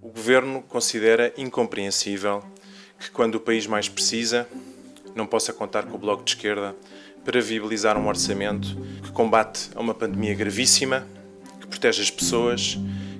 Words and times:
O 0.00 0.10
Governo 0.10 0.62
considera 0.62 1.32
incompreensível 1.36 2.44
que, 3.00 3.10
quando 3.10 3.34
o 3.34 3.40
país 3.40 3.66
mais 3.66 3.88
precisa, 3.88 4.48
não 5.12 5.26
possa 5.26 5.52
contar 5.52 5.86
com 5.86 5.96
o 5.96 5.98
Bloco 5.98 6.22
de 6.22 6.30
Esquerda 6.30 6.76
para 7.24 7.40
viabilizar 7.40 7.98
um 7.98 8.06
orçamento 8.06 8.76
que 9.02 9.10
combate 9.10 9.70
a 9.74 9.80
uma 9.80 9.92
pandemia 9.92 10.34
gravíssima, 10.34 11.04
que 11.60 11.66
protege 11.66 12.00
as 12.00 12.10
pessoas, 12.12 12.78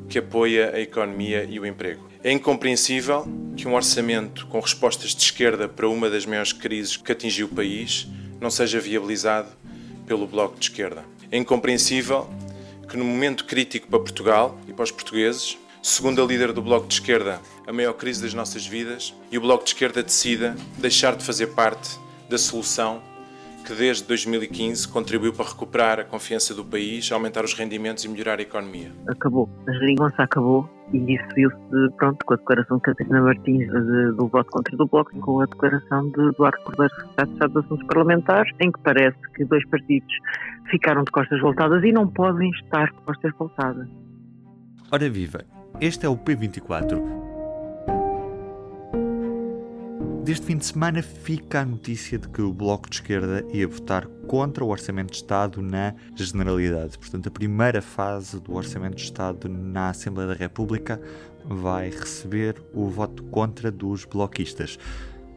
que 0.08 0.20
apoia 0.20 0.70
a 0.72 0.80
economia 0.80 1.44
e 1.44 1.59
o 1.59 1.66
emprego. 1.66 2.09
É 2.22 2.30
incompreensível 2.30 3.26
que 3.56 3.66
um 3.66 3.74
orçamento 3.74 4.46
com 4.46 4.60
respostas 4.60 5.16
de 5.16 5.22
esquerda 5.22 5.68
para 5.68 5.88
uma 5.88 6.08
das 6.08 6.24
maiores 6.26 6.52
crises 6.52 6.96
que 6.96 7.10
atingiu 7.10 7.46
o 7.46 7.54
país 7.54 8.06
não 8.40 8.50
seja 8.50 8.79
viabilizado 8.79 9.48
pelo 10.06 10.29
Bloco 10.29 10.56
de 10.60 10.66
Esquerda. 10.66 11.04
É 11.29 11.36
incompreensível 11.36 12.30
que, 12.88 12.96
no 12.96 13.04
momento 13.04 13.45
crítico 13.46 13.88
para 13.88 13.98
Portugal 13.98 14.56
e 14.68 14.72
para 14.72 14.84
os 14.84 14.92
portugueses, 14.92 15.58
segundo 15.82 16.22
a 16.22 16.26
líder 16.26 16.52
do 16.52 16.62
Bloco 16.62 16.86
de 16.86 16.94
Esquerda, 16.94 17.40
a 17.66 17.72
maior 17.72 17.93
crise 17.94 18.22
das 18.22 18.34
nossas 18.34 18.66
vidas, 18.66 19.14
e 19.30 19.39
o 19.39 19.40
Bloco 19.40 19.64
de 19.64 19.71
Esquerda 19.71 20.03
decida 20.03 20.57
deixar 20.79 21.16
de 21.16 21.25
fazer 21.25 21.48
parte 21.48 21.98
da 22.29 22.39
solução 22.39 23.00
que 23.68 23.75
desde 23.75 24.04
2015 24.04 24.89
contribuiu 24.89 25.32
para 25.32 25.44
recuperar 25.46 26.00
a 26.00 26.04
confiança 26.04 26.54
do 26.54 26.64
país, 26.64 27.12
aumentar 27.12 27.44
os 27.44 27.53
rendimentos 27.53 28.03
e 28.03 28.08
melhorar 28.08 28.39
a 28.39 28.43
economia. 28.43 28.90
Acabou. 29.06 29.46
A 29.67 29.72
geringonça 29.72 30.22
acabou 30.22 30.67
e 30.93 31.14
isso 31.14 31.25
viu-se 31.34 31.96
pronto, 31.98 32.25
com 32.25 32.33
a 32.33 32.36
declaração 32.39 32.78
de 32.78 32.83
Catarina 32.84 33.20
Martins 33.20 33.67
de, 33.67 34.12
do 34.17 34.27
voto 34.28 34.50
contra 34.50 34.75
do 34.75 34.86
Bloco 34.86 35.14
e 35.14 35.20
com 35.20 35.41
a 35.42 35.45
declaração 35.45 36.08
de 36.08 36.28
Eduardo 36.28 36.58
Cordeiro, 36.64 36.95
secretário 36.95 37.28
de 37.28 37.34
Estado 37.34 37.53
dos 37.53 37.64
Assuntos 37.67 37.86
Parlamentares, 37.86 38.55
em 38.58 38.72
que 38.72 38.81
parece 38.81 39.19
que 39.34 39.45
dois 39.45 39.69
partidos 39.69 40.14
ficaram 40.70 41.05
de 41.05 41.11
costas 41.11 41.39
voltadas 41.39 41.84
e 41.84 41.92
não 41.92 42.08
podem 42.08 42.48
estar 42.50 42.86
de 42.86 43.00
costas 43.03 43.33
voltadas. 43.39 43.86
Ora 44.91 45.11
viva, 45.11 45.45
este 45.81 46.06
é 46.06 46.09
o 46.09 46.17
P24. 46.17 47.00
Deste 50.25 50.45
fim 50.45 50.57
de 50.57 50.67
semana 50.67 51.03
fica 51.03 51.61
a 51.61 51.65
notícia 51.65 52.19
de 52.19 52.29
que 52.29 52.43
o 52.43 52.53
Bloco 52.53 52.91
de 52.91 52.97
Esquerda 52.97 53.47
ia 53.53 53.67
votar 53.67 54.07
contra 54.27 54.65
o 54.65 54.69
Orçamento 54.69 55.12
de 55.12 55.19
Estado 55.19 55.62
na 55.62 55.95
Generalidade. 56.17 56.98
Portanto, 56.98 57.29
a 57.29 57.31
primeira 57.31 57.81
fase 57.81 58.41
do 58.41 58.55
Orçamento 58.55 58.97
de 58.97 59.05
Estado 59.05 59.48
na 59.48 59.91
Assembleia 59.91 60.31
da 60.31 60.35
República 60.35 61.01
vai 61.47 61.91
receber 61.91 62.61
o 62.75 62.89
voto 62.89 63.23
contra 63.25 63.70
dos 63.70 64.05
bloquistas. 64.05 64.79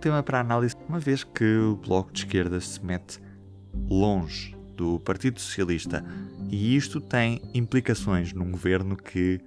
Tema 0.02 0.24
para 0.24 0.40
análise, 0.40 0.76
uma 0.90 1.00
vez 1.00 1.24
que 1.24 1.58
o 1.58 1.76
Bloco 1.76 2.12
de 2.12 2.22
Esquerda 2.22 2.60
se 2.60 2.84
mete 2.84 3.20
longe 3.90 4.58
do 4.76 5.00
Partido 5.00 5.40
Socialista 5.40 6.04
e 6.50 6.76
isto 6.76 7.00
tem 7.00 7.40
implicações 7.54 8.34
num 8.34 8.50
governo 8.50 8.98
que 8.98 9.40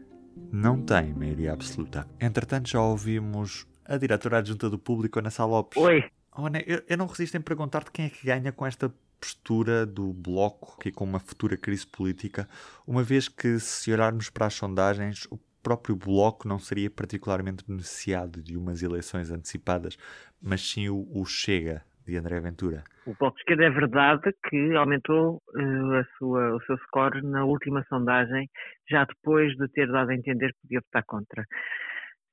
não 0.54 0.80
tem 0.80 1.12
maioria 1.12 1.52
absoluta. 1.52 2.06
Entretanto, 2.20 2.68
já 2.68 2.80
ouvimos 2.80 3.66
a 3.84 3.96
diretora 3.96 4.38
adjunta 4.38 4.70
do 4.70 4.78
público, 4.78 5.18
Ana 5.18 5.28
Sá 5.28 5.44
Lopes. 5.44 5.82
Oi. 5.82 6.04
Oh, 6.36 6.46
Ana, 6.46 6.60
eu, 6.60 6.80
eu 6.88 6.96
não 6.96 7.06
resisto 7.06 7.36
em 7.36 7.40
perguntar-te 7.40 7.90
quem 7.90 8.06
é 8.06 8.08
que 8.08 8.24
ganha 8.24 8.52
com 8.52 8.64
esta 8.64 8.94
postura 9.18 9.84
do 9.84 10.12
Bloco 10.12 10.78
e 10.84 10.92
com 10.92 11.04
uma 11.04 11.18
futura 11.18 11.56
crise 11.56 11.84
política, 11.84 12.48
uma 12.86 13.02
vez 13.02 13.26
que, 13.26 13.58
se 13.58 13.92
olharmos 13.92 14.30
para 14.30 14.46
as 14.46 14.54
sondagens, 14.54 15.26
o 15.28 15.38
próprio 15.60 15.96
Bloco 15.96 16.46
não 16.46 16.60
seria 16.60 16.88
particularmente 16.88 17.64
beneficiado 17.66 18.40
de 18.40 18.56
umas 18.56 18.80
eleições 18.80 19.30
antecipadas, 19.32 19.96
mas 20.40 20.60
sim 20.60 20.88
o, 20.88 21.08
o 21.10 21.24
Chega 21.24 21.82
de 22.06 22.16
André 22.16 22.40
Ventura. 22.40 22.84
O 23.06 23.14
Bloco 23.14 23.36
de 23.36 23.42
Esquerda 23.42 23.64
é 23.64 23.70
verdade 23.70 24.34
que 24.48 24.74
aumentou 24.74 25.36
uh, 25.36 26.04
sua, 26.18 26.54
o 26.54 26.60
seu 26.62 26.76
score 26.78 27.22
na 27.22 27.44
última 27.44 27.84
sondagem, 27.88 28.48
já 28.88 29.04
depois 29.04 29.54
de 29.56 29.68
ter 29.68 29.90
dado 29.90 30.10
a 30.10 30.14
entender 30.14 30.52
que 30.52 30.60
podia 30.62 30.80
votar 30.80 31.04
contra. 31.06 31.44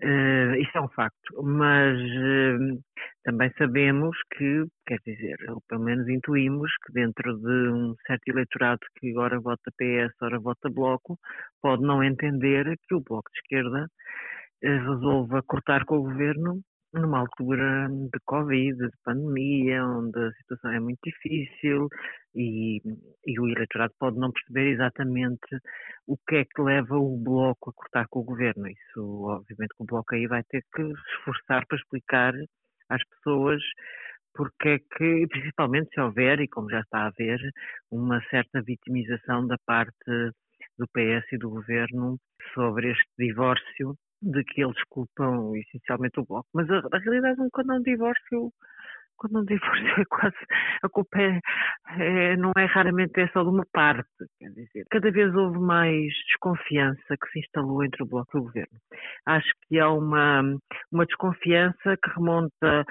Uh, 0.03 0.55
isso 0.55 0.75
é 0.75 0.81
um 0.81 0.89
facto, 0.89 1.43
mas 1.43 1.95
uh, 1.99 2.81
também 3.23 3.51
sabemos 3.55 4.17
que, 4.35 4.65
quer 4.87 4.97
dizer, 5.05 5.35
ou 5.49 5.61
pelo 5.69 5.83
menos 5.83 6.07
intuímos 6.09 6.71
que 6.85 6.93
dentro 6.93 7.37
de 7.37 7.69
um 7.69 7.95
certo 8.07 8.27
eleitorado 8.27 8.79
que 8.99 9.11
agora 9.11 9.39
vota 9.39 9.71
PS, 9.77 10.15
ora 10.21 10.39
vota 10.39 10.69
Bloco, 10.69 11.19
pode 11.61 11.83
não 11.83 12.03
entender 12.03 12.75
que 12.87 12.95
o 12.95 13.01
Bloco 13.01 13.29
de 13.31 13.39
Esquerda 13.41 13.87
resolva 14.63 15.43
cortar 15.43 15.85
com 15.85 15.97
o 15.97 16.03
governo 16.03 16.61
numa 16.93 17.19
altura 17.19 17.87
de 17.89 18.19
Covid, 18.25 18.77
de 18.77 18.97
pandemia, 19.03 19.85
onde 19.85 20.19
a 20.19 20.31
situação 20.33 20.71
é 20.71 20.79
muito 20.79 20.99
difícil 21.03 21.87
e, 22.35 22.81
e, 23.25 23.39
o 23.39 23.47
eleitorado 23.47 23.93
pode 23.99 24.17
não 24.17 24.31
perceber 24.31 24.71
exatamente 24.71 25.57
o 26.07 26.17
que 26.17 26.37
é 26.37 26.45
que 26.45 26.61
leva 26.61 26.97
o 26.97 27.17
Bloco 27.17 27.69
a 27.69 27.73
cortar 27.73 28.07
com 28.09 28.19
o 28.19 28.23
governo. 28.23 28.67
Isso, 28.67 29.23
obviamente, 29.23 29.75
que 29.75 29.83
o 29.83 29.85
Bloco 29.85 30.15
aí 30.15 30.27
vai 30.27 30.43
ter 30.43 30.63
que 30.73 30.83
se 30.83 31.17
esforçar 31.17 31.65
para 31.65 31.77
explicar 31.77 32.33
às 32.89 33.03
pessoas 33.05 33.61
porque 34.33 34.69
é 34.69 34.79
que, 34.79 35.27
principalmente 35.27 35.89
se 35.93 35.99
houver, 35.99 36.39
e 36.39 36.47
como 36.47 36.69
já 36.69 36.79
está 36.79 36.99
a 36.99 37.07
haver, 37.07 37.39
uma 37.91 38.21
certa 38.29 38.61
vitimização 38.61 39.45
da 39.45 39.57
parte 39.65 40.31
do 40.77 40.87
PS 40.87 41.33
e 41.33 41.37
do 41.37 41.49
governo 41.49 42.17
sobre 42.53 42.91
este 42.91 43.11
divórcio 43.17 43.95
de 44.21 44.43
que 44.43 44.61
eles 44.61 44.81
culpam 44.89 45.51
essencialmente 45.55 46.19
o 46.19 46.25
Bloco, 46.25 46.47
mas 46.53 46.69
a, 46.69 46.79
a 46.91 46.99
realidade 46.99 47.41
é 47.41 47.47
quando 47.51 47.73
um 47.73 47.81
divórcio 47.81 48.51
quando 49.21 49.39
um 49.39 49.45
divórcio 49.45 50.01
é 50.01 50.05
quase 50.05 50.35
a 50.81 50.89
culpa 50.89 51.21
é, 51.21 51.39
é, 51.99 52.35
não 52.37 52.51
é 52.57 52.65
raramente 52.65 53.19
é 53.19 53.27
só 53.27 53.43
de 53.43 53.49
uma 53.49 53.65
parte, 53.71 54.09
quer 54.39 54.49
dizer, 54.49 54.83
cada 54.89 55.11
vez 55.11 55.33
houve 55.35 55.59
mais 55.59 56.11
desconfiança 56.27 57.17
que 57.21 57.31
se 57.31 57.39
instalou 57.39 57.83
entre 57.83 58.03
o 58.03 58.07
Bloco 58.07 58.37
e 58.37 58.39
o 58.39 58.43
Governo. 58.43 58.79
Acho 59.27 59.51
que 59.67 59.79
há 59.79 59.89
uma, 59.91 60.41
uma 60.91 61.05
desconfiança 61.05 61.97
que 62.03 62.09
remonta 62.15 62.85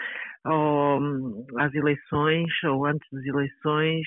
às 1.57 1.75
eleições 1.75 2.51
ou 2.65 2.87
antes 2.87 3.07
das 3.13 3.25
eleições 3.25 4.07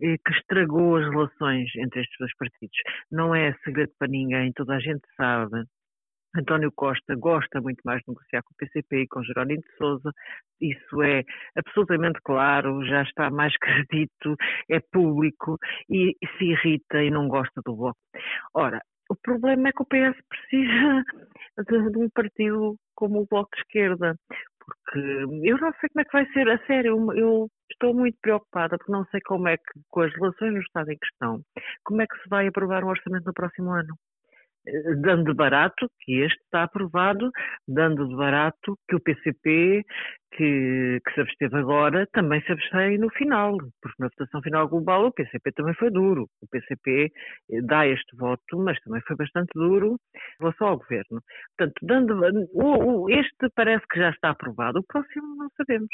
que 0.00 0.32
estragou 0.32 0.96
as 0.96 1.08
relações 1.08 1.70
entre 1.76 2.00
estes 2.00 2.18
dois 2.18 2.34
partidos. 2.36 2.78
Não 3.12 3.34
é 3.34 3.52
segredo 3.64 3.92
para 3.98 4.08
ninguém, 4.08 4.52
toda 4.52 4.74
a 4.74 4.80
gente 4.80 5.02
sabe 5.16 5.64
António 6.36 6.70
Costa 6.72 7.14
gosta 7.16 7.60
muito 7.60 7.80
mais 7.84 8.00
de 8.00 8.08
negociar 8.08 8.42
com 8.42 8.52
o 8.52 8.56
PCP 8.56 9.02
e 9.02 9.08
com 9.08 9.22
Jerónimo 9.22 9.62
de 9.62 9.76
Sousa, 9.76 10.12
isso 10.60 11.02
é 11.02 11.22
absolutamente 11.56 12.20
claro, 12.22 12.84
já 12.84 13.02
está 13.02 13.30
mais 13.30 13.52
que 13.90 14.06
é 14.70 14.80
público 14.92 15.58
e 15.90 16.14
se 16.36 16.44
irrita 16.44 17.02
e 17.02 17.10
não 17.10 17.28
gosta 17.28 17.60
do 17.64 17.74
Bloco. 17.74 17.98
Ora, 18.54 18.80
o 19.10 19.16
problema 19.16 19.68
é 19.68 19.72
que 19.72 19.82
o 19.82 19.86
PS 19.86 20.20
precisa 20.28 21.04
de, 21.68 21.90
de 21.90 21.98
um 21.98 22.10
partido 22.10 22.76
como 22.94 23.22
o 23.22 23.26
Bloco 23.26 23.50
de 23.54 23.62
Esquerda, 23.62 24.16
porque 24.58 24.98
eu 25.44 25.56
não 25.58 25.72
sei 25.80 25.88
como 25.88 26.00
é 26.00 26.04
que 26.04 26.12
vai 26.12 26.26
ser, 26.32 26.48
a 26.50 26.66
sério, 26.66 27.12
eu 27.12 27.48
estou 27.70 27.94
muito 27.94 28.18
preocupada 28.20 28.76
porque 28.76 28.92
não 28.92 29.04
sei 29.06 29.20
como 29.22 29.48
é 29.48 29.56
que, 29.56 29.80
com 29.88 30.00
as 30.02 30.12
relações 30.14 30.52
no 30.52 30.60
Estado 30.60 30.90
em 30.90 30.98
questão, 30.98 31.40
como 31.84 32.02
é 32.02 32.06
que 32.06 32.22
se 32.22 32.28
vai 32.28 32.46
aprovar 32.48 32.84
um 32.84 32.88
orçamento 32.88 33.24
no 33.24 33.32
próximo 33.32 33.70
ano 33.70 33.94
dando 35.00 35.24
de 35.24 35.34
barato 35.34 35.88
que 36.00 36.20
este 36.20 36.38
está 36.44 36.64
aprovado, 36.64 37.30
dando 37.66 38.08
de 38.08 38.16
barato 38.16 38.78
que 38.88 38.96
o 38.96 39.00
PCP, 39.00 39.84
que, 40.32 41.00
que 41.04 41.14
se 41.14 41.20
absteve 41.20 41.56
agora, 41.56 42.06
também 42.12 42.40
se 42.42 42.52
abstém 42.52 42.98
no 42.98 43.10
final, 43.10 43.56
porque 43.80 44.02
na 44.02 44.08
votação 44.08 44.42
final 44.42 44.68
global 44.68 45.06
o 45.06 45.12
PCP 45.12 45.52
também 45.52 45.74
foi 45.74 45.90
duro. 45.90 46.28
O 46.42 46.46
PCP 46.48 47.10
eh, 47.50 47.62
dá 47.62 47.86
este 47.86 48.16
voto, 48.16 48.58
mas 48.58 48.78
também 48.80 49.00
foi 49.06 49.16
bastante 49.16 49.50
duro 49.54 49.96
em 50.14 50.18
relação 50.40 50.68
ao 50.68 50.78
governo. 50.78 51.22
Portanto, 51.56 51.74
dando, 51.82 52.48
o, 52.52 53.04
o, 53.04 53.10
este 53.10 53.48
parece 53.54 53.86
que 53.88 53.98
já 53.98 54.10
está 54.10 54.30
aprovado, 54.30 54.80
o 54.80 54.84
próximo 54.84 55.36
não 55.36 55.48
sabemos 55.56 55.88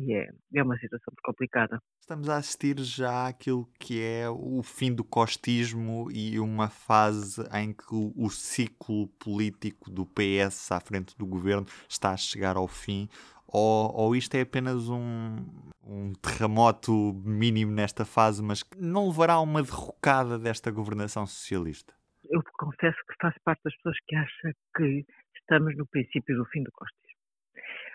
e 0.00 0.14
é, 0.14 0.30
é 0.54 0.62
uma 0.62 0.76
situação 0.78 1.12
muito 1.12 1.22
complicada. 1.22 1.80
Estamos 2.00 2.28
a 2.28 2.36
assistir 2.36 2.78
já 2.80 3.28
àquilo 3.28 3.68
que 3.78 4.02
é 4.02 4.28
o 4.28 4.62
fim 4.62 4.94
do 4.94 5.04
costismo 5.04 6.08
e 6.10 6.38
uma 6.40 6.68
fase 6.68 7.42
em 7.52 7.72
que 7.72 7.84
o, 7.90 8.30
ciclo 8.30 9.08
político 9.18 9.90
do 9.90 10.06
PS 10.06 10.72
à 10.72 10.80
frente 10.80 11.16
do 11.16 11.26
governo 11.26 11.66
está 11.88 12.12
a 12.12 12.16
chegar 12.16 12.56
ao 12.56 12.66
fim, 12.66 13.08
ou, 13.46 13.92
ou, 13.94 14.16
isto 14.16 14.34
é 14.36 14.42
apenas 14.42 14.88
um, 14.88 15.36
um, 15.84 16.12
terremoto 16.22 16.92
mínimo 17.24 17.72
nesta 17.72 18.04
fase, 18.04 18.40
mas 18.42 18.62
que 18.62 18.80
não 18.80 19.08
levará 19.08 19.34
a 19.34 19.40
uma 19.40 19.60
derrocada 19.60 20.38
desta 20.38 20.70
governação 20.70 21.26
socialista? 21.26 21.92
Eu 22.28 22.40
confesso 22.56 22.96
que 23.08 23.14
faço 23.20 23.36
parte 23.44 23.60
das 23.64 23.74
pessoas 23.74 23.96
que 24.06 24.14
acham 24.14 24.52
que 24.76 25.04
estamos 25.34 25.76
no 25.76 25.84
princípio 25.88 26.36
do 26.36 26.44
fim 26.46 26.62
do 26.62 26.70
costismo 26.70 27.09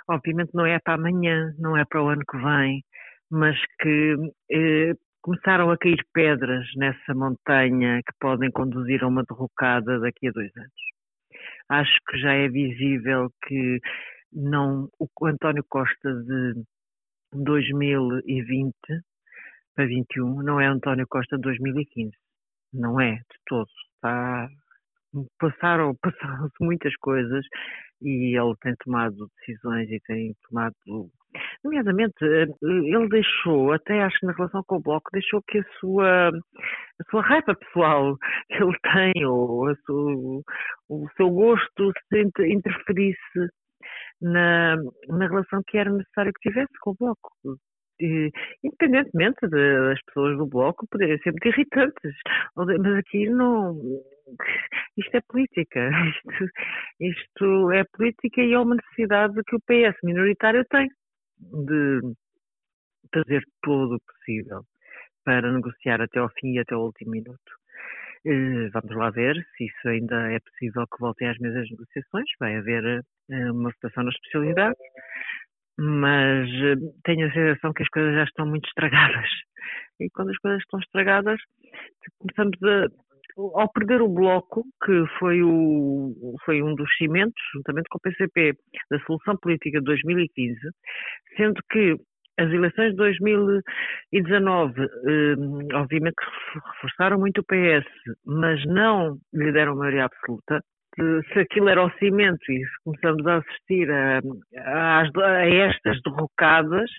obviamente 0.07 0.51
não 0.53 0.65
é 0.65 0.79
para 0.79 0.95
amanhã, 0.95 1.53
não 1.57 1.77
é 1.77 1.85
para 1.85 2.03
o 2.03 2.09
ano 2.09 2.23
que 2.29 2.37
vem, 2.37 2.83
mas 3.29 3.57
que 3.79 4.15
eh, 4.51 4.93
começaram 5.21 5.71
a 5.71 5.77
cair 5.77 6.03
pedras 6.13 6.67
nessa 6.75 7.13
montanha 7.13 8.01
que 8.05 8.13
podem 8.19 8.51
conduzir 8.51 9.03
a 9.03 9.07
uma 9.07 9.23
derrocada 9.23 9.99
daqui 9.99 10.27
a 10.27 10.31
dois 10.31 10.55
anos. 10.55 10.71
Acho 11.69 11.97
que 12.07 12.17
já 12.19 12.33
é 12.33 12.47
visível 12.47 13.29
que 13.47 13.79
não 14.31 14.89
o 14.99 15.25
António 15.25 15.65
Costa 15.67 16.13
de 16.13 16.63
2020 17.33 18.73
para 19.75 19.87
21 19.87 20.41
não 20.41 20.59
é 20.59 20.67
António 20.67 21.05
Costa 21.07 21.35
de 21.35 21.41
2015. 21.43 22.11
Não 22.73 22.99
é, 22.99 23.15
de 23.15 23.37
todo. 23.45 23.69
Está 23.95 24.49
passaram, 25.39 25.95
passaram-se 26.01 26.55
muitas 26.63 26.95
coisas 26.97 27.45
e 28.01 28.37
ele 28.37 28.55
tem 28.61 28.75
tomado 28.83 29.29
decisões 29.39 29.89
e 29.89 29.99
tem 30.01 30.35
tomado 30.49 30.75
Nomeadamente, 31.63 32.15
eh, 32.23 32.47
ele 32.63 33.09
deixou, 33.09 33.73
até 33.73 34.01
acho 34.01 34.19
que 34.19 34.25
na 34.25 34.33
relação 34.33 34.63
com 34.65 34.77
o 34.77 34.81
Bloco, 34.81 35.09
deixou 35.11 35.41
que 35.47 35.59
a 35.59 35.63
sua, 35.79 36.29
a 36.29 37.03
sua 37.09 37.21
raiva 37.21 37.55
pessoal 37.55 38.17
que 38.49 38.63
ele 38.63 38.77
tem, 38.93 39.25
ou 39.25 39.75
sua, 39.85 40.41
o 40.89 41.07
seu 41.17 41.29
gosto, 41.29 41.91
se 42.09 42.21
interferisse 42.21 43.49
na, 44.21 44.77
na 45.09 45.27
relação 45.27 45.61
que 45.67 45.77
era 45.77 45.91
necessário 45.91 46.31
que 46.33 46.49
tivesse 46.49 46.73
com 46.81 46.91
o 46.91 46.95
Bloco. 46.97 47.31
Independentemente 48.63 49.47
das 49.47 50.01
pessoas 50.03 50.37
do 50.37 50.47
Bloco 50.47 50.87
poderem 50.87 51.17
ser 51.19 51.31
muito 51.31 51.47
irritantes, 51.49 52.15
mas 52.55 52.69
aqui 52.97 53.29
não. 53.29 53.79
Isto 54.97 55.17
é 55.17 55.21
política. 55.21 55.89
Isto, 56.09 56.51
isto 56.99 57.71
é 57.71 57.83
política 57.93 58.41
e 58.41 58.53
é 58.53 58.59
uma 58.59 58.75
necessidade 58.75 59.35
que 59.47 59.55
o 59.55 59.59
PS 59.59 59.97
minoritário 60.03 60.65
tem 60.65 60.89
de 61.39 61.99
fazer 63.13 63.43
todo 63.61 63.95
o 63.95 64.01
possível 64.01 64.61
para 65.23 65.51
negociar 65.51 66.01
até 66.01 66.19
ao 66.19 66.29
fim 66.29 66.53
e 66.53 66.59
até 66.59 66.75
ao 66.75 66.85
último 66.85 67.11
minuto. 67.11 67.51
Eh, 68.25 68.69
vamos 68.73 68.95
lá 68.95 69.11
ver 69.11 69.35
se 69.55 69.65
isso 69.65 69.87
ainda 69.87 70.31
é 70.31 70.39
possível 70.39 70.85
que 70.87 70.99
voltem 70.99 71.29
às 71.29 71.37
mesas 71.37 71.65
de 71.67 71.71
negociações. 71.71 72.25
Vai 72.39 72.55
haver 72.55 73.03
eh, 73.29 73.51
uma 73.51 73.69
votação 73.69 74.03
na 74.03 74.09
especialidade, 74.09 74.77
mas 75.77 76.49
eh, 76.49 76.75
tenho 77.03 77.27
a 77.27 77.31
sensação 77.31 77.73
que 77.73 77.83
as 77.83 77.89
coisas 77.89 78.13
já 78.15 78.23
estão 78.23 78.45
muito 78.45 78.67
estragadas. 78.67 79.29
E 79.97 80.09
quando 80.09 80.29
as 80.29 80.37
coisas 80.39 80.61
estão 80.61 80.79
estragadas, 80.79 81.39
começamos 82.19 82.61
a. 82.63 82.87
Ao 83.37 83.71
perder 83.71 84.01
o 84.01 84.09
bloco, 84.09 84.63
que 84.85 85.05
foi, 85.19 85.41
o, 85.41 86.35
foi 86.45 86.61
um 86.61 86.75
dos 86.75 86.89
cimentos, 86.97 87.41
juntamente 87.53 87.87
com 87.89 87.97
o 87.97 88.01
PCP, 88.01 88.53
da 88.91 88.99
solução 88.99 89.37
política 89.37 89.79
de 89.79 89.85
2015, 89.85 90.59
sendo 91.35 91.61
que 91.69 91.95
as 92.37 92.51
eleições 92.51 92.91
de 92.91 92.97
2019, 92.97 94.81
eh, 94.81 95.75
obviamente, 95.75 96.15
reforçaram 96.73 97.19
muito 97.19 97.39
o 97.39 97.43
PS, 97.43 97.85
mas 98.25 98.63
não 98.65 99.17
lhe 99.33 99.51
deram 99.51 99.75
maioria 99.75 100.05
absoluta. 100.05 100.61
Se 101.33 101.39
aquilo 101.39 101.69
era 101.69 101.85
o 101.85 101.91
cimento 101.97 102.41
e 102.49 102.59
se 102.59 102.83
começamos 102.83 103.25
a 103.27 103.37
assistir 103.37 103.91
a, 103.91 104.21
a, 104.57 105.01
a 105.01 105.49
estas 105.49 106.01
derrocadas, 106.01 106.89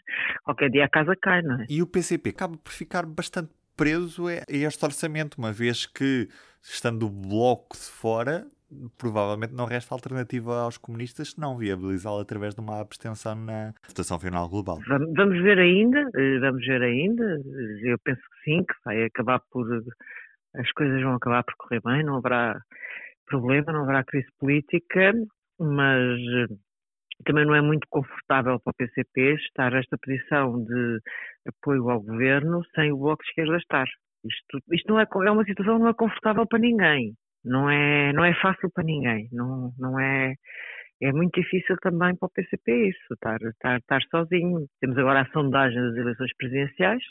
qualquer 0.44 0.70
dia 0.70 0.84
a 0.84 0.88
casa 0.88 1.16
cai, 1.20 1.43
não 1.43 1.60
é? 1.60 1.66
E 1.69 1.82
o 1.82 1.87
PCP 1.87 2.31
acaba 2.31 2.56
por 2.56 2.72
ficar 2.72 3.06
bastante 3.06 3.50
preso 3.76 4.26
a 4.28 4.44
este 4.48 4.84
orçamento, 4.84 5.37
uma 5.38 5.52
vez 5.52 5.87
que, 5.87 6.28
estando 6.62 7.06
o 7.06 7.10
bloco 7.10 7.76
de 7.76 7.90
fora, 7.90 8.46
provavelmente 8.98 9.54
não 9.54 9.64
resta 9.64 9.94
alternativa 9.94 10.62
aos 10.62 10.76
comunistas 10.76 11.31
se 11.31 11.40
não 11.40 11.56
viabilizá-lo 11.56 12.20
através 12.20 12.54
de 12.54 12.60
uma 12.60 12.81
abstenção 12.81 13.34
na 13.34 13.72
votação 13.87 14.19
final 14.19 14.48
global. 14.48 14.78
Vamos 14.88 15.43
ver 15.43 15.58
ainda, 15.58 16.00
eh, 16.14 16.38
vamos 16.40 16.66
ver 16.66 16.82
ainda. 16.82 17.40
Eu 17.82 17.98
penso 17.98 18.20
que 18.20 18.44
sim, 18.44 18.64
que 18.64 18.75
vai 18.84 19.04
acabar 19.04 19.40
por 19.50 19.66
as 20.54 20.72
coisas 20.72 21.02
vão 21.02 21.14
acabar 21.14 21.44
por 21.44 21.54
correr 21.56 21.81
bem, 21.84 22.02
não 22.02 22.16
haverá 22.16 22.58
problema, 23.26 23.73
não 23.73 23.82
haverá 23.84 24.05
crise 24.05 24.28
política, 24.38 25.12
mas 25.58 26.19
eh, 26.19 26.55
também 27.25 27.46
não 27.46 27.55
é 27.55 27.61
muito 27.61 27.87
confortável 27.90 28.61
para 28.61 28.70
o 28.70 28.75
PCP 28.75 29.34
estar 29.34 29.73
nesta 29.73 29.96
posição 29.99 30.64
de 30.64 31.00
apoio 31.49 31.90
ao 31.90 32.02
governo 32.02 32.62
sem 32.75 32.93
o 32.93 32.99
Bloco 32.99 33.23
de 33.23 33.31
Esquerda 33.31 33.56
estar. 33.58 33.87
Isto, 34.25 34.58
isto 34.73 34.88
não 34.88 35.00
é, 35.00 35.06
é 35.26 35.31
uma 35.31 35.44
situação 35.44 35.78
não 35.78 35.88
é 35.88 35.94
confortável 35.94 36.46
para 36.46 36.58
ninguém 36.58 37.14
não 37.46 37.70
é, 37.70 38.12
não 38.12 38.25
é 38.25 38.34
fácil 38.34 38.70
para 38.73 38.84
ninguém, 38.84 39.29
não, 39.32 39.72
não 39.79 39.99
é, 40.00 40.34
é 41.00 41.12
muito 41.12 41.40
difícil 41.40 41.76
também 41.81 42.17
para 42.17 42.26
o 42.26 42.31
PCP 42.31 42.88
isso, 42.88 43.14
estar, 43.14 43.40
estar, 43.40 43.79
estar 43.79 44.02
sozinho. 44.11 44.67
Temos 44.81 44.99
agora 44.99 45.22
a 45.22 45.31
sondagem 45.31 45.81
das 45.81 45.96
eleições 45.96 46.37
presidenciais, 46.37 47.02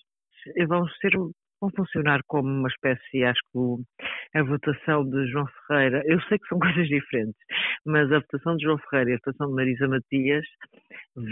vão 0.68 0.85
ser 1.01 1.13
vão 1.62 1.69
funcionar 1.75 2.22
como 2.28 2.50
uma 2.50 2.68
espécie, 2.68 3.24
acho 3.24 3.40
que 3.52 4.38
a 4.38 4.44
votação 4.44 5.10
de 5.10 5.28
João 5.31 5.48
Ferreira, 5.68 6.04
eu 6.06 6.22
sei 6.24 6.38
que 6.40 6.48
são 6.48 6.60
coisas 6.60 6.88
diferentes, 6.88 7.40
mas 7.86 8.12
a 8.12 8.19
votação 8.19 8.56
de 8.57 8.63
João 8.63 8.78
Ferreira 8.90 9.12
e 9.12 9.13
a 9.13 9.18
votação 9.18 9.48
de 9.48 9.54
Marisa 9.54 9.88
Matias 9.88 10.46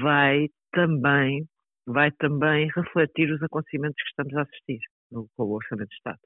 vai 0.02 0.48
também, 0.72 1.46
vai 1.86 2.12
também 2.12 2.70
refletir 2.76 3.32
os 3.32 3.42
acontecimentos 3.44 4.02
que 4.02 4.10
estamos 4.10 4.36
a 4.36 4.42
assistir 4.44 4.80
no, 5.12 5.28
com 5.36 5.44
o 5.44 5.56
Orçamento 5.56 5.90
de 5.90 5.96
Estado. 5.96 6.20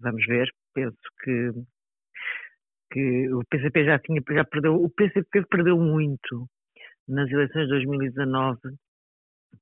Vamos 0.00 0.24
ver, 0.26 0.48
penso 0.74 0.96
que 1.22 1.52
que 2.90 3.30
o 3.34 3.42
PCP 3.50 3.84
já 3.84 3.98
tinha, 3.98 4.22
já 4.30 4.44
perdeu, 4.44 4.74
o 4.74 4.88
PCP 4.88 5.44
perdeu 5.50 5.76
muito 5.76 6.48
nas 7.06 7.30
eleições 7.30 7.64
de 7.64 7.68
2019 7.68 8.58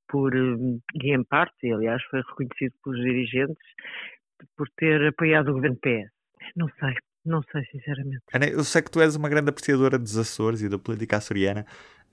por, 0.08 0.34
hum, 0.34 0.80
e 0.94 1.14
em 1.14 1.24
parte, 1.24 1.72
aliás, 1.72 2.02
foi 2.04 2.20
reconhecido 2.20 2.74
pelos 2.82 3.00
dirigentes 3.00 3.56
por 4.56 4.68
ter 4.76 5.08
apoiado 5.08 5.48
o 5.48 5.54
governo 5.54 5.76
PS. 5.76 6.10
Não 6.54 6.68
sei, 6.78 6.94
não 7.24 7.42
sei 7.50 7.64
sinceramente. 7.72 8.22
Ana, 8.32 8.46
eu 8.46 8.62
sei 8.64 8.82
que 8.82 8.90
tu 8.90 9.00
és 9.00 9.16
uma 9.16 9.28
grande 9.28 9.50
apreciadora 9.50 9.98
dos 9.98 10.16
Açores 10.16 10.62
e 10.62 10.68
da 10.68 10.78
política 10.78 11.16
açoriana. 11.16 11.66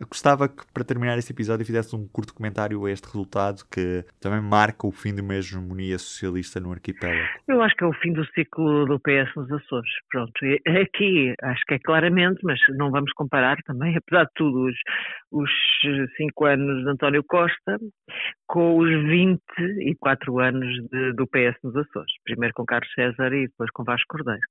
Gostava 0.06 0.48
que, 0.48 0.64
para 0.74 0.84
terminar 0.84 1.18
este 1.18 1.32
episódio, 1.32 1.66
fizesse 1.66 1.96
um 1.96 2.08
curto 2.08 2.34
comentário 2.34 2.86
a 2.86 2.92
este 2.92 3.06
resultado 3.06 3.64
que 3.72 4.04
também 4.20 4.42
marca 4.42 4.88
o 4.88 4.92
fim 4.92 5.14
de 5.14 5.22
uma 5.22 5.36
hegemonia 5.36 5.98
socialista 5.98 6.60
no 6.60 6.72
arquipélago. 6.72 7.28
Eu 7.48 7.62
acho 7.62 7.76
que 7.76 7.84
é 7.84 7.88
o 7.88 7.94
fim 7.94 8.14
do 8.14 8.26
ciclo 8.34 8.86
do 8.86 9.00
PS 9.00 9.34
nos 9.36 9.52
Açores. 9.52 9.92
Pronto, 10.10 10.32
aqui 10.82 11.34
acho 11.42 11.62
que 11.68 11.76
é 11.76 11.80
claramente, 11.80 12.40
mas 12.44 12.60
não 12.78 12.92
vamos 12.92 13.12
comparar 13.14 13.58
também, 13.66 13.96
apesar 13.98 14.26
de 14.26 14.32
tudo, 14.36 14.68
os, 14.68 14.76
os 15.32 15.50
cinco 16.18 16.46
anos 16.46 16.84
de 16.84 16.90
António 16.90 17.24
Costa 17.24 17.80
com 18.48 18.78
os 18.78 18.90
24 18.90 20.40
anos 20.40 20.68
de, 20.92 21.14
do 21.14 21.26
PS 21.26 21.58
nos 21.64 21.76
Açores. 21.76 22.14
Primeiro 22.24 22.54
com 22.54 22.66
Carlos 22.66 22.92
César 22.94 23.34
e 23.34 23.48
depois 23.48 23.72
com 23.72 23.84
Vasco 23.84 24.06
Cordeiro. 24.10 24.42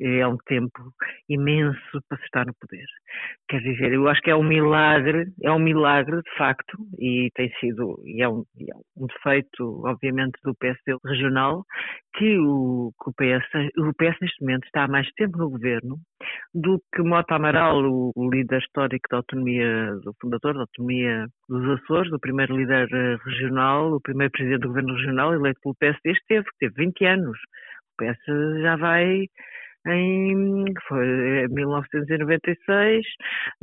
É 0.00 0.26
um 0.26 0.36
tempo 0.46 0.92
imenso 1.28 1.78
para 2.08 2.18
se 2.18 2.24
estar 2.24 2.46
no 2.46 2.52
poder. 2.60 2.84
Quer 3.48 3.60
dizer, 3.60 3.92
eu 3.92 4.06
acho 4.06 4.20
que 4.20 4.30
é 4.30 4.36
um 4.36 4.42
milagre, 4.42 4.87
é 5.42 5.52
um 5.52 5.58
milagre 5.58 6.16
de 6.16 6.36
facto, 6.36 6.76
e 6.98 7.30
tem 7.34 7.50
sido, 7.60 8.00
e 8.04 8.22
é 8.22 8.28
um, 8.28 8.44
é 8.60 8.74
um 8.96 9.06
defeito, 9.06 9.82
obviamente, 9.84 10.38
do 10.44 10.54
PSD 10.54 10.96
regional, 11.04 11.64
que 12.14 12.38
o, 12.38 12.92
que 13.02 13.10
o, 13.10 13.12
PS, 13.12 13.46
o 13.78 13.94
PS 13.94 14.16
neste 14.20 14.40
momento 14.42 14.64
está 14.64 14.84
há 14.84 14.88
mais 14.88 15.08
tempo 15.12 15.38
no 15.38 15.50
governo 15.50 15.96
do 16.54 16.80
que 16.94 17.02
Mota 17.02 17.36
Amaral, 17.36 17.82
o, 17.84 18.12
o 18.14 18.30
líder 18.30 18.58
histórico 18.60 19.08
da 19.10 19.18
autonomia, 19.18 19.94
do 20.02 20.14
fundador 20.20 20.54
da 20.54 20.60
autonomia 20.60 21.26
dos 21.48 21.80
Açores, 21.80 22.12
o 22.12 22.18
primeiro 22.18 22.56
líder 22.56 22.88
eh, 22.92 23.16
regional, 23.24 23.92
o 23.92 24.00
primeiro 24.00 24.32
presidente 24.32 24.60
do 24.60 24.68
governo 24.68 24.94
regional 24.94 25.34
eleito 25.34 25.60
pelo 25.62 25.74
PSD, 25.76 26.12
esteve, 26.12 26.46
teve 26.58 26.74
20 26.76 27.04
anos. 27.04 27.38
O 27.92 28.04
PS 28.04 28.62
já 28.62 28.76
vai 28.76 29.26
em 29.86 30.64
foi 30.86 31.48
1996, 31.48 33.06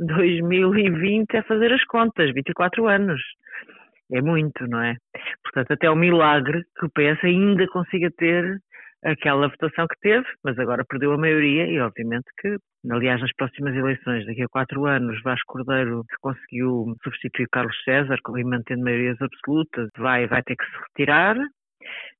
2020 0.00 1.34
é 1.34 1.42
fazer 1.42 1.72
as 1.72 1.84
contas, 1.84 2.32
24 2.32 2.86
anos. 2.88 3.20
É 4.12 4.20
muito, 4.20 4.66
não 4.68 4.80
é? 4.82 4.96
Portanto, 5.42 5.72
até 5.72 5.90
o 5.90 5.96
milagre 5.96 6.62
que 6.78 6.86
o 6.86 6.90
PS 6.90 7.24
ainda 7.24 7.66
consiga 7.68 8.10
ter 8.16 8.60
aquela 9.04 9.48
votação 9.48 9.86
que 9.86 9.98
teve, 10.00 10.26
mas 10.44 10.58
agora 10.58 10.84
perdeu 10.88 11.12
a 11.12 11.18
maioria 11.18 11.66
e 11.66 11.78
obviamente 11.80 12.26
que, 12.40 12.56
aliás, 12.90 13.20
nas 13.20 13.32
próximas 13.34 13.74
eleições, 13.74 14.26
daqui 14.26 14.42
a 14.42 14.48
quatro 14.48 14.84
anos, 14.86 15.20
Vasco 15.22 15.52
Cordeiro, 15.52 16.02
que 16.08 16.16
conseguiu 16.20 16.96
substituir 17.02 17.48
Carlos 17.52 17.76
César, 17.84 18.18
e 18.36 18.44
mantendo 18.44 18.82
maiorias 18.82 19.20
absolutas, 19.20 19.88
vai, 19.98 20.26
vai 20.26 20.42
ter 20.42 20.56
que 20.56 20.64
se 20.64 20.76
retirar, 20.88 21.36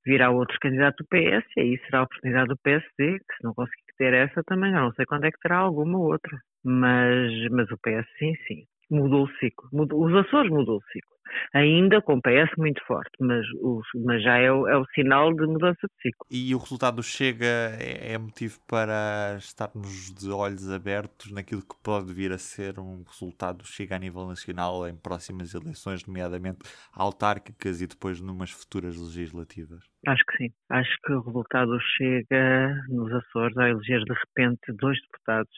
virá 0.04 0.30
outro 0.30 0.56
candidato 0.60 0.96
do 1.02 1.08
PS 1.08 1.44
e 1.56 1.60
aí 1.60 1.78
será 1.84 2.00
a 2.00 2.02
oportunidade 2.04 2.48
do 2.48 2.58
PSD, 2.58 3.18
que 3.18 3.36
se 3.36 3.44
não 3.44 3.54
conseguir 3.54 3.85
ter 3.96 4.14
essa 4.14 4.42
também, 4.44 4.72
eu 4.72 4.80
não 4.80 4.92
sei 4.92 5.04
quando 5.06 5.24
é 5.24 5.30
que 5.30 5.40
terá 5.40 5.58
alguma 5.58 5.98
outra. 5.98 6.38
Mas, 6.64 7.32
mas 7.50 7.70
o 7.70 7.78
PS 7.78 8.06
sim, 8.18 8.34
sim. 8.46 8.64
Mudou 8.90 9.24
o 9.24 9.30
ciclo. 9.38 9.68
Mudou, 9.72 10.04
os 10.04 10.14
Açores 10.14 10.50
mudou 10.50 10.78
o 10.78 10.92
ciclo 10.92 11.16
ainda 11.52 12.00
com 12.00 12.20
PS 12.20 12.50
muito 12.56 12.84
forte, 12.86 13.10
mas, 13.20 13.44
o, 13.60 13.80
mas 14.04 14.22
já 14.22 14.36
é 14.38 14.50
o, 14.50 14.66
é 14.68 14.76
o, 14.76 14.84
sinal 14.94 15.32
de 15.32 15.46
mudança 15.46 15.86
de 15.86 16.02
ciclo. 16.02 16.26
E 16.30 16.54
o 16.54 16.58
resultado 16.58 17.02
chega 17.02 17.46
é, 17.78 18.12
é 18.12 18.18
motivo 18.18 18.58
para 18.66 19.36
estarmos 19.38 20.12
de 20.14 20.30
olhos 20.30 20.70
abertos 20.70 21.30
naquilo 21.30 21.62
que 21.62 21.76
pode 21.82 22.12
vir 22.12 22.32
a 22.32 22.38
ser 22.38 22.78
um 22.78 23.02
resultado 23.02 23.66
chega 23.66 23.96
a 23.96 23.98
nível 23.98 24.26
nacional 24.26 24.86
em 24.88 24.96
próximas 24.96 25.54
eleições, 25.54 26.04
nomeadamente 26.06 26.58
autárquicas 26.92 27.80
e 27.80 27.86
depois 27.86 28.20
numas 28.20 28.50
futuras 28.50 28.96
legislativas? 28.96 29.84
Acho 30.06 30.22
que 30.26 30.36
sim. 30.36 30.50
Acho 30.70 30.96
que 31.04 31.12
o 31.12 31.20
resultado 31.20 31.78
chega 31.96 32.74
nos 32.88 33.12
Açores 33.12 33.56
a 33.58 33.68
eleger 33.68 34.04
de 34.04 34.14
repente 34.14 34.72
dois 34.78 34.98
deputados. 35.02 35.56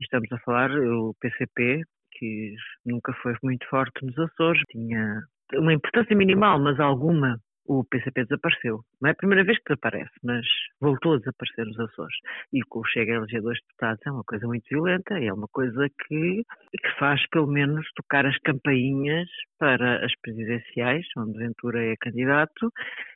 Estamos 0.00 0.30
a 0.30 0.38
falar 0.40 0.70
o 0.70 1.14
PCP, 1.20 1.82
que 2.12 2.54
nunca 2.84 3.14
foi 3.22 3.34
muito 3.42 3.66
forte 3.68 4.04
nos 4.04 4.18
Açores, 4.18 4.60
tinha 4.70 5.22
uma 5.54 5.72
importância 5.72 6.14
minimal, 6.14 6.60
mas 6.60 6.78
alguma 6.78 7.40
o 7.68 7.84
PCP 7.84 8.24
desapareceu. 8.24 8.80
Não 9.00 9.10
é 9.10 9.12
a 9.12 9.16
primeira 9.16 9.44
vez 9.44 9.58
que 9.58 9.64
desaparece, 9.68 10.14
mas 10.24 10.44
voltou 10.80 11.14
a 11.14 11.18
desaparecer 11.18 11.66
nos 11.66 11.78
Açores. 11.78 12.16
E 12.52 12.60
o 12.62 12.84
Chega 12.84 13.12
eleger 13.12 13.42
dois 13.42 13.58
deputados 13.60 14.00
é 14.06 14.10
uma 14.10 14.24
coisa 14.24 14.46
muito 14.46 14.64
violenta, 14.70 15.18
é 15.18 15.30
uma 15.30 15.48
coisa 15.48 15.86
que, 16.06 16.42
que 16.42 16.98
faz 16.98 17.20
pelo 17.28 17.46
menos 17.46 17.86
tocar 17.94 18.24
as 18.24 18.38
campainhas 18.38 19.28
para 19.58 20.04
as 20.04 20.12
presidenciais, 20.22 21.04
onde 21.18 21.38
Ventura 21.38 21.84
é 21.84 21.94
candidato, 22.00 22.72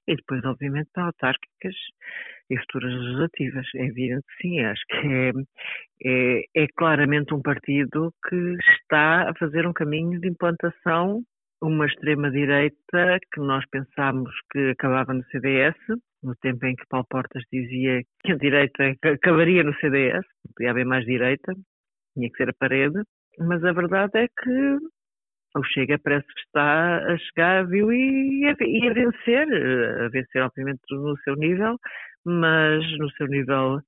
e 0.06 0.16
depois, 0.16 0.44
obviamente, 0.44 0.90
para 0.92 1.06
autárquicas 1.06 1.74
e 2.50 2.58
futuras 2.58 2.92
legislativas. 2.92 3.66
É 3.74 3.86
evidente 3.86 4.24
que 4.26 4.48
sim, 4.48 4.60
acho 4.60 4.82
que 4.88 5.06
é, 5.06 5.32
é, 6.04 6.64
é 6.64 6.66
claramente 6.76 7.32
um 7.32 7.40
partido 7.40 8.12
que 8.28 8.56
está 8.76 9.30
a 9.30 9.34
fazer 9.38 9.66
um 9.66 9.72
caminho 9.72 10.20
de 10.20 10.28
implantação 10.28 11.22
uma 11.62 11.86
extrema-direita 11.86 13.20
que 13.32 13.40
nós 13.40 13.64
pensámos 13.70 14.30
que 14.50 14.70
acabava 14.70 15.14
no 15.14 15.24
CDS, 15.26 15.76
no 16.22 16.34
tempo 16.36 16.66
em 16.66 16.74
que 16.74 16.86
Paulo 16.88 17.06
Portas 17.08 17.42
dizia 17.52 18.02
que 18.24 18.32
a 18.32 18.36
direita 18.36 18.96
acabaria 19.14 19.62
no 19.62 19.74
CDS, 19.76 20.26
não 20.44 20.52
podia 20.56 20.70
haver 20.70 20.84
mais 20.84 21.04
direita, 21.04 21.54
tinha 22.14 22.28
que 22.30 22.36
ser 22.36 22.50
a 22.50 22.54
parede, 22.58 23.00
mas 23.38 23.64
a 23.64 23.72
verdade 23.72 24.18
é 24.18 24.28
que 24.28 24.78
o 25.54 25.62
Chega 25.64 25.98
parece 25.98 26.26
que 26.26 26.40
está 26.40 26.96
a 26.98 27.16
chegar, 27.18 27.66
viu, 27.66 27.92
e 27.92 28.46
a, 28.46 28.56
e 28.64 28.88
a 28.88 28.92
vencer, 28.92 29.46
a 30.04 30.08
vencer 30.08 30.42
obviamente 30.42 30.80
no 30.90 31.16
seu 31.18 31.36
nível, 31.36 31.78
mas 32.24 32.84
no 32.98 33.10
seu 33.12 33.26
nível 33.26 33.80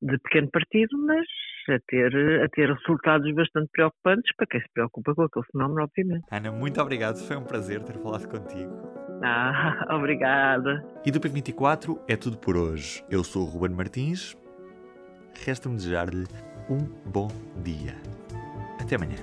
de 0.00 0.18
pequeno 0.18 0.50
partido, 0.50 0.98
mas 1.06 1.26
a 1.68 1.78
ter, 1.86 2.42
a 2.42 2.48
ter 2.48 2.72
resultados 2.72 3.32
bastante 3.34 3.70
preocupantes 3.72 4.34
para 4.36 4.46
quem 4.46 4.60
se 4.60 4.68
preocupa 4.74 5.14
com 5.14 5.22
aquele 5.22 5.46
fenómeno, 5.52 5.82
obviamente. 5.82 6.24
Ana, 6.30 6.50
muito 6.50 6.80
obrigado, 6.80 7.18
foi 7.18 7.36
um 7.36 7.44
prazer 7.44 7.82
ter 7.82 7.96
falado 7.98 8.28
contigo. 8.28 8.72
Ah, 9.22 9.86
obrigada. 9.94 10.84
E 11.04 11.10
do 11.10 11.20
P24 11.20 11.98
é 12.08 12.16
tudo 12.16 12.36
por 12.36 12.56
hoje. 12.56 13.04
Eu 13.08 13.22
sou 13.22 13.42
o 13.42 13.46
Ruben 13.46 13.76
Martins. 13.76 14.36
Resta-me 15.44 15.76
desejar-lhe 15.76 16.26
um 16.68 16.78
bom 17.08 17.28
dia. 17.62 17.94
Até 18.80 18.96
amanhã. 18.96 19.18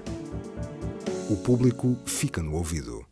O 1.29 1.35
público 1.43 1.95
fica 2.07 2.41
no 2.41 2.55
ouvido. 2.55 3.08